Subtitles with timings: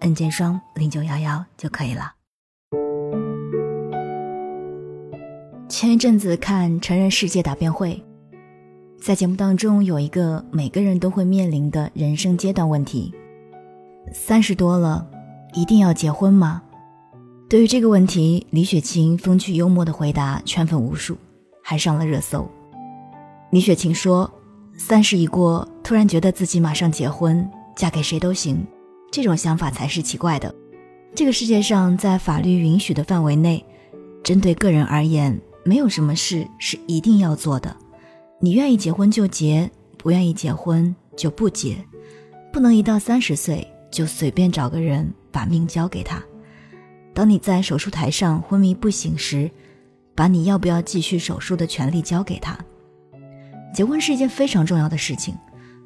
[0.00, 2.12] N 键双零九幺幺就可以了。
[5.68, 8.02] 前一阵子看《成人世界答辩会》，
[9.04, 13.12] 在节目当中有一个每个人都会面临的人生阶段问题：
[14.12, 15.06] 三十多了，
[15.54, 16.62] 一定要结婚吗？
[17.48, 21.16] 对于这个问题，李雪琴风趣幽默的回答圈粉无数，
[21.62, 22.48] 还上了热搜。
[23.50, 24.30] 李雪琴说
[24.78, 28.64] ：“三十一过，突然觉得自己马上结婚，嫁给谁都行。”
[29.16, 30.54] 这种想法才是奇怪的。
[31.14, 33.64] 这个世界上，在法律允许的范围内，
[34.22, 37.74] 针对个人而言，没有什么事是一定要做的。
[38.42, 41.78] 你愿意结婚就结，不愿意结婚就不结。
[42.52, 46.22] 不能一到三十岁就随便找个人把命交给他。
[47.14, 49.50] 当你在手术台上昏迷不醒时，
[50.14, 52.54] 把你要不要继续手术的权利交给他。
[53.72, 55.34] 结婚是一件非常重要的事情，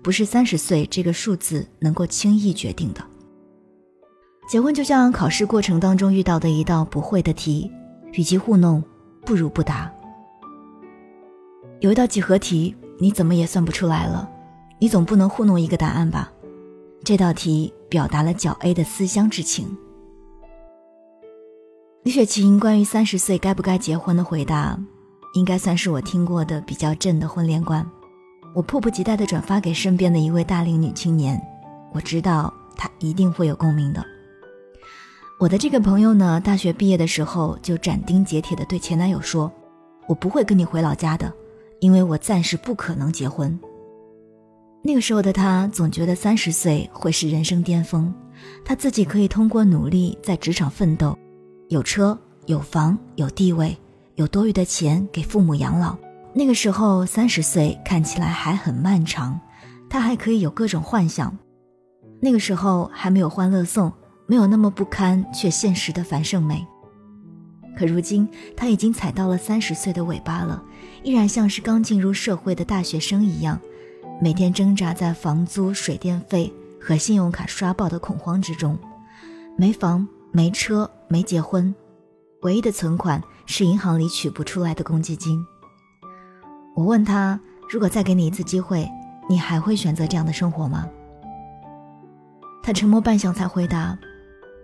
[0.00, 3.04] 不是三十岁这个数字能够轻易决定的。
[4.46, 7.68] 结婚就像考试过程当中遇到的一道不会的题，
[8.12, 8.82] 与其糊弄，
[9.24, 9.92] 不如不答。
[11.80, 14.30] 有一道几何题，你怎么也算不出来了，
[14.78, 16.30] 你总不能糊弄一个答案吧？
[17.02, 19.76] 这道题表达了角 A 的思乡之情。
[22.04, 24.78] 李雪琴关于三十岁该不该结婚的回答，
[25.34, 27.84] 应该算是我听过的比较正的婚恋观。
[28.54, 31.40] 我迫不及待地转发给身边的一位大龄女青年，
[31.92, 34.02] 我知道她一定会有共鸣的。
[35.38, 39.52] 我的这个朋友呢，大学毕业的时候就斩钉截铁地对前男友说
[40.08, 41.30] ：“我不会跟你回老家的，
[41.78, 43.58] 因为我暂时不可能结婚。”
[44.82, 48.10] 那个时候的他总觉得三十岁会是人生巅峰，
[48.64, 51.14] 他自己可以通过努力在职场奋斗，
[51.68, 53.76] 有车有房有地位，
[54.14, 55.94] 有多余的钱给父母养老。
[56.32, 59.38] 那个时候三十岁看起来还很漫长，
[59.90, 61.36] 他还可以有各种幻想。
[62.22, 63.92] 那个时候还没有欢乐颂。
[64.26, 66.66] 没有那么不堪却现实的樊胜美。
[67.76, 70.62] 可如今他已经踩到了三十岁的尾巴了，
[71.02, 73.60] 依然像是刚进入社会的大学生一样，
[74.20, 78.78] 每天挣扎在房租、水电费和信用卡刷爆的恐慌之中。
[79.58, 81.74] 没房、没车、没结婚，
[82.42, 85.38] 唯一的存款是银行里取不出来的公积金。
[86.74, 87.38] 我问他
[87.70, 88.88] ：“如果再给你一次机会，
[89.28, 90.88] 你还会选择这样的生活吗？”
[92.64, 93.98] 他沉默半晌才回答。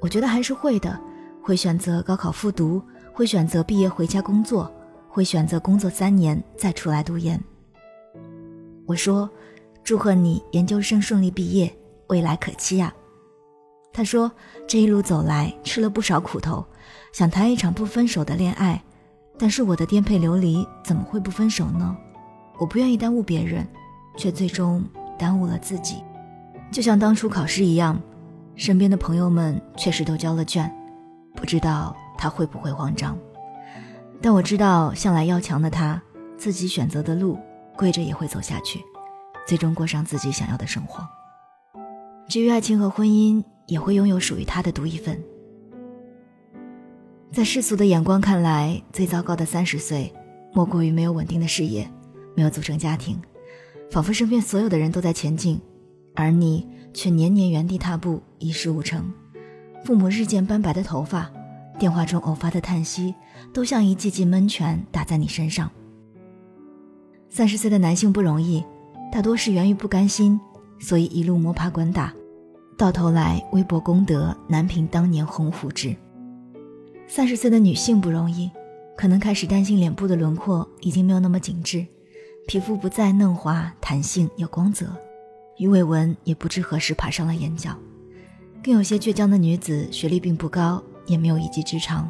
[0.00, 0.98] 我觉得还是会的，
[1.42, 2.80] 会选择高考复读，
[3.12, 4.72] 会选择毕业回家工作，
[5.08, 7.40] 会选择工作三年再出来读研。
[8.86, 9.28] 我说
[9.82, 11.70] ：“祝贺你研究生顺利毕业，
[12.06, 12.94] 未来可期呀。”
[13.92, 14.30] 他说
[14.68, 16.64] ：“这一路走来吃了不少苦头，
[17.12, 18.80] 想谈一场不分手的恋爱，
[19.36, 21.96] 但是我的颠沛流离怎么会不分手呢？
[22.56, 23.66] 我不愿意耽误别人，
[24.16, 24.84] 却最终
[25.18, 25.96] 耽误了自己，
[26.70, 28.00] 就像当初考试一样。”
[28.58, 30.68] 身边的朋友们确实都交了卷，
[31.36, 33.16] 不知道他会不会慌张。
[34.20, 36.02] 但我知道，向来要强的他，
[36.36, 37.38] 自己选择的路，
[37.76, 38.80] 跪着也会走下去，
[39.46, 41.06] 最终过上自己想要的生活。
[42.28, 45.22] 至于爱情和婚姻，也会拥有属于他的独一份。
[47.30, 50.12] 在世俗的眼光看来，最糟糕的三十岁，
[50.52, 51.88] 莫过于没有稳定的事业，
[52.34, 53.20] 没有组成家庭，
[53.88, 55.60] 仿佛身边所有的人都在前进，
[56.22, 56.66] 而你。
[56.94, 59.12] 却年年原地踏步，一事无成。
[59.84, 61.30] 父母日渐斑白的头发，
[61.78, 63.14] 电话中偶发的叹息，
[63.52, 65.70] 都像一记记闷拳打在你身上。
[67.28, 68.64] 三十岁的男性不容易，
[69.12, 70.40] 大多是源于不甘心，
[70.80, 72.12] 所以一路摸爬滚打，
[72.76, 75.94] 到头来微薄功德难平当年鸿鹄志。
[77.06, 78.50] 三十岁的女性不容易，
[78.96, 81.86] 可能开始担心脸部的轮廓已经没有那么紧致，
[82.48, 84.86] 皮肤不再嫩滑、弹性有光泽。
[85.58, 87.76] 鱼尾纹也不知何时爬上了眼角，
[88.62, 92.08] 更有些倔强的女子，学历并不高，也没有一技之长，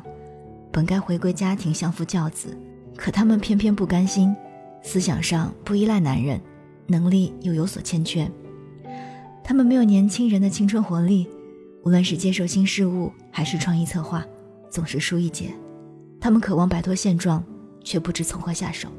[0.71, 2.55] 本该回归家庭相夫教子，
[2.95, 4.37] 可她们偏偏不甘心，
[4.83, 6.39] 思想上不依赖男人，
[6.87, 8.31] 能力又有所欠缺。
[9.43, 11.27] 她们没有年轻人的青春活力，
[11.85, 14.27] 无论是接受新事物还是创意策划，
[14.69, 15.55] 总是输一截。
[16.21, 17.43] 她们渴望摆脱现状，
[17.83, 18.91] 却不知从何下手。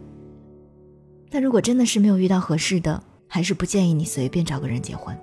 [1.29, 5.17] 但如果真的是没有遇到合适的，还是不建议你随便找个人结婚。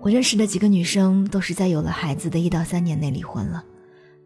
[0.00, 3.62] 我认识的几个女生都是在有了孩子的一到三年内离婚了，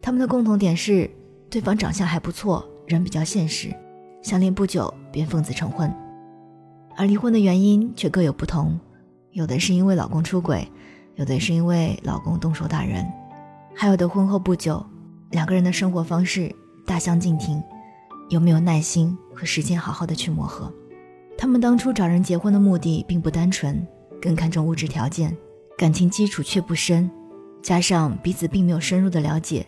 [0.00, 1.11] 她们的共同点是，
[1.50, 3.75] 对方长相还不错，人比较现实，
[4.23, 5.93] 相恋不久便奉子成婚，
[6.96, 8.79] 而离婚的原因却各有不同，
[9.32, 10.69] 有的是因为老公出轨，
[11.17, 13.05] 有的是因为老公动手打人，
[13.75, 14.85] 还有的婚后不久，
[15.31, 16.55] 两个人的生活方式
[16.87, 17.61] 大相径庭，
[18.29, 20.73] 有没有耐心和时间好好的去磨合？
[21.36, 23.86] 他们当初找人结婚的目的并不单纯，
[24.20, 25.36] 更看重物质条件，
[25.76, 27.10] 感情基础却不深，
[27.62, 29.66] 加上彼此并没有深入的了解，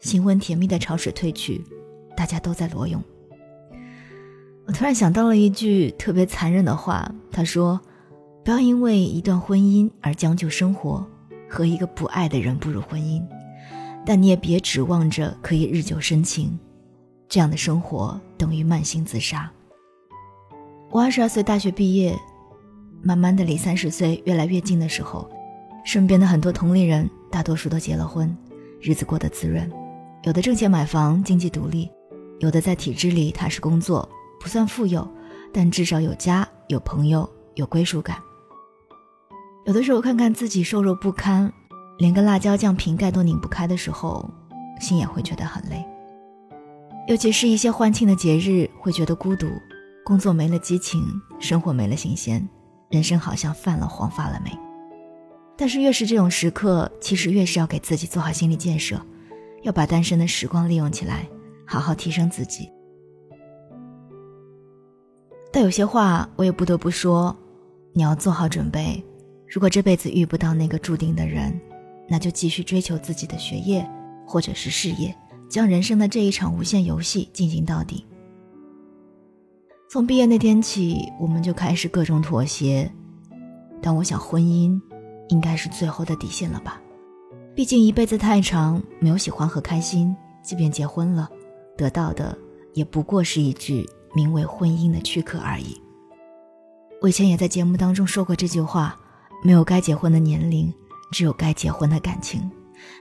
[0.00, 1.62] 新婚甜蜜的潮水退去，
[2.16, 3.02] 大家都在裸泳。
[4.66, 7.78] 我突然想到了一句特别残忍的话，他说
[8.42, 11.06] ：“不要因为一段婚姻而将就生活，
[11.50, 13.22] 和一个不爱的人步入婚姻，
[14.06, 16.58] 但你也别指望着可以日久生情，
[17.28, 19.52] 这样的生活等于慢性自杀。”
[20.94, 22.16] 我二十二岁大学毕业，
[23.02, 25.28] 慢慢的离三十岁越来越近的时候，
[25.84, 28.32] 身边的很多同龄人大多数都结了婚，
[28.80, 29.68] 日子过得滋润，
[30.22, 31.88] 有的挣钱买房，经济独立；
[32.38, 34.08] 有的在体制里踏实工作，
[34.40, 35.04] 不算富有，
[35.52, 38.16] 但至少有家、有朋友、有归属感。
[39.66, 41.52] 有的时候看看自己瘦弱不堪，
[41.98, 44.30] 连个辣椒酱瓶盖都拧不开的时候，
[44.78, 45.84] 心也会觉得很累。
[47.08, 49.48] 尤其是一些欢庆的节日，会觉得孤独。
[50.04, 51.02] 工作没了激情，
[51.40, 52.46] 生活没了新鲜，
[52.90, 54.50] 人生好像泛了黄发了霉。
[55.56, 59.00] 但是越是这种时刻，其实越是要给自己做好心理建设，
[59.62, 61.26] 要把单身的时光利用起来，
[61.64, 62.70] 好好提升自己。
[65.50, 67.34] 但有些话我也不得不说，
[67.94, 69.02] 你要做好准备。
[69.48, 71.58] 如果这辈子遇不到那个注定的人，
[72.10, 73.88] 那就继续追求自己的学业
[74.26, 75.16] 或者是事业，
[75.48, 78.04] 将人生的这一场无限游戏进行到底。
[79.88, 82.90] 从毕业那天起，我们就开始各种妥协，
[83.80, 84.80] 但我想婚姻
[85.28, 86.80] 应该是最后的底线了吧？
[87.54, 91.30] 毕竟一辈子太长，没有喜欢和开心，即便结婚了，
[91.76, 92.36] 得到的
[92.72, 95.80] 也不过是一句名为婚姻的躯壳而已。
[97.00, 98.98] 我以前也在节目当中说过这句话：
[99.44, 100.72] 没有该结婚的年龄，
[101.12, 102.50] 只有该结婚的感情。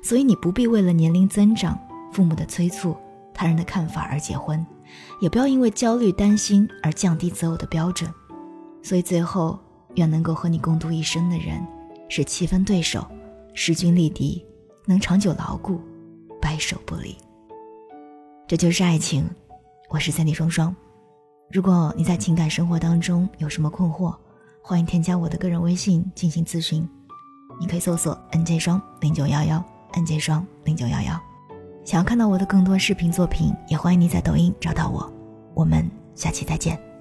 [0.04, 1.80] 所以你不必为了年龄增长、
[2.12, 2.96] 父母的催促、
[3.34, 4.64] 他人的看法而结婚。
[5.20, 8.12] 也不要因为焦虑担心而降低择偶的标准，
[8.82, 9.60] 所以最后
[9.96, 11.66] 愿能够和你共度一生的人，
[12.10, 13.06] 是七分对手，
[13.54, 14.46] 势均力敌，
[14.86, 15.80] 能长久牢固，
[16.42, 17.16] 白首不离。
[18.48, 19.26] 这就是爱情，
[19.90, 20.76] 我是三弟双双。
[21.52, 24.16] 如果你在情感生活当中有什么困惑，
[24.62, 26.88] 欢迎添加我的个人微信进行咨询，
[27.60, 29.64] 你可以搜索 nj 双零九幺幺
[29.94, 31.33] nj 双零九幺幺。
[31.84, 35.12] 想要看到我的更多视频作品，也欢迎你在抖音找到我。
[35.54, 36.93] 我们下期再见。